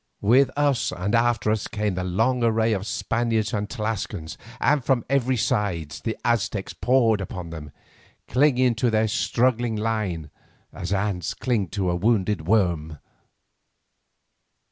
[0.21, 5.05] With us and after us came the long array of Spaniards and Tlascalans, and from
[5.11, 7.69] every side the Aztecs poured upon them,
[8.27, 10.31] clinging to their struggling line
[10.73, 12.97] as ants cling to a wounded worm.